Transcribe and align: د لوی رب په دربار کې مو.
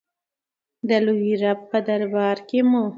د 0.87 0.89
لوی 1.05 1.31
رب 1.41 1.59
په 1.71 1.79
دربار 1.87 2.37
کې 2.49 2.59
مو. 2.69 2.83